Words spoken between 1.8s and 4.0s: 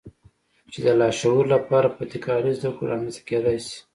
په تکراري زدهکړو رامنځته کېدای شي.